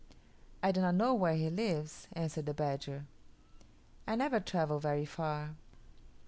[0.63, 3.05] "I do not know where he lives," answered the badger.
[4.07, 5.53] "I never travel very far.